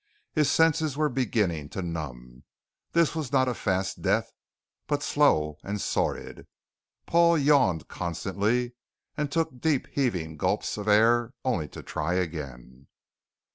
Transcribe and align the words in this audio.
His 0.33 0.49
senses 0.49 0.97
were 0.97 1.09
beginning 1.09 1.69
to 1.69 1.83
numb. 1.83 2.43
This 2.91 3.13
was 3.13 3.31
not 3.31 3.47
a 3.47 3.53
fast 3.53 4.01
death, 4.01 4.31
but 4.87 5.03
slow 5.03 5.59
and 5.63 5.79
sordid. 5.79 6.47
Paul 7.05 7.37
yawned 7.37 7.87
constantly, 7.87 8.73
and 9.15 9.31
took 9.31 9.61
deep 9.61 9.85
heaving 9.91 10.37
gulps 10.37 10.75
of 10.75 10.87
air 10.87 11.35
only 11.45 11.67
to 11.67 11.83
try 11.83 12.15
again. 12.15 12.87